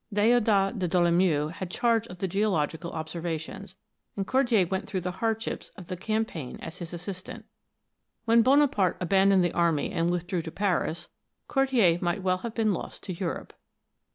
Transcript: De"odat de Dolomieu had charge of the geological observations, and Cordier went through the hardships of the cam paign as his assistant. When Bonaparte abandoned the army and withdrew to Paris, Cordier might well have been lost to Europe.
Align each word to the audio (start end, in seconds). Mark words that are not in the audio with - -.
De"odat 0.11 0.79
de 0.79 0.87
Dolomieu 0.87 1.49
had 1.49 1.69
charge 1.69 2.07
of 2.07 2.17
the 2.17 2.27
geological 2.27 2.89
observations, 2.91 3.75
and 4.17 4.25
Cordier 4.25 4.65
went 4.65 4.87
through 4.87 5.01
the 5.01 5.11
hardships 5.21 5.69
of 5.77 5.89
the 5.89 5.95
cam 5.95 6.25
paign 6.25 6.59
as 6.59 6.79
his 6.79 6.91
assistant. 6.91 7.45
When 8.25 8.41
Bonaparte 8.41 8.97
abandoned 8.99 9.43
the 9.43 9.53
army 9.53 9.91
and 9.91 10.09
withdrew 10.09 10.41
to 10.41 10.51
Paris, 10.51 11.09
Cordier 11.47 11.99
might 12.01 12.23
well 12.23 12.39
have 12.39 12.55
been 12.55 12.73
lost 12.73 13.03
to 13.03 13.13
Europe. 13.13 13.53